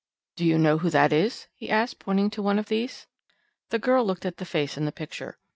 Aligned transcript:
"Do 0.35 0.43
you 0.45 0.57
know 0.57 0.79
who 0.79 0.89
that 0.89 1.13
is?" 1.13 1.45
he 1.53 1.69
asked, 1.69 1.99
pointing 1.99 2.31
to 2.31 2.41
one 2.41 2.57
of 2.57 2.69
these. 2.69 3.05
The 3.69 3.77
girl 3.77 4.03
looked 4.03 4.25
at 4.25 4.37
the 4.37 4.45
face 4.45 4.75
on 4.75 4.85
the 4.85 4.91
picture. 4.91 5.37